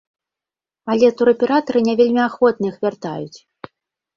[0.93, 3.39] Але тураператары не вельмі ахвотна іх вяртаюць.